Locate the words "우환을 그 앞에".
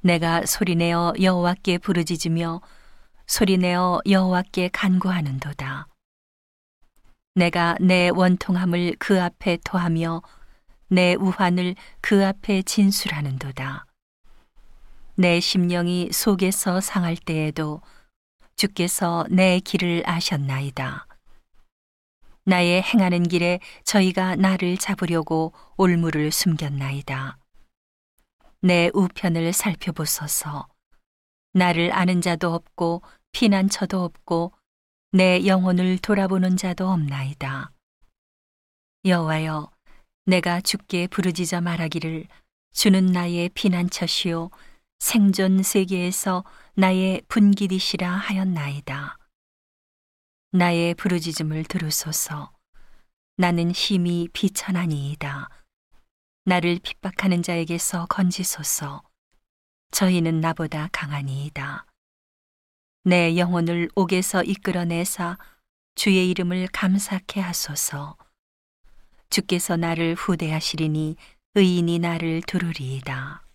11.14-12.62